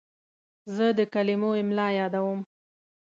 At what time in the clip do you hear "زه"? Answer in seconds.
0.75-0.85